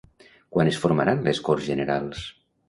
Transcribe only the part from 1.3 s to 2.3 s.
Corts Generals?